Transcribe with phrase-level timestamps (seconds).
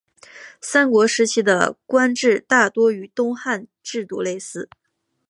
[0.59, 4.67] 三国时期的官制大多与东汉制度类似。